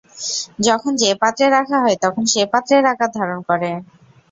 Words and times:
যখন 0.59 0.91
যে 0.95 1.09
পাত্রে 1.21 1.45
রাখা 1.49 1.77
হয় 1.79 1.97
তখন 2.03 2.23
সে 2.33 2.41
পাত্রের 2.53 2.83
আকার 2.93 3.09
ধারণ 3.17 3.39
করে। 3.49 3.71